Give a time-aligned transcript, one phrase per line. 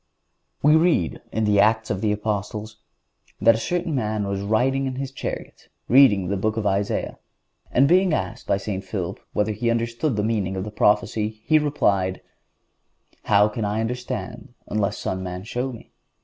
[0.61, 2.77] (147) We read in the Acts of the Apostles
[3.39, 7.19] that a certain man was riding in his chariot, reading the Book of Isaiah,
[7.69, 8.83] and being asked by St.
[8.83, 12.23] Philip whether he understood the meaning of the prophecy he replied:
[13.25, 15.91] "How can I understand unless some man show me?"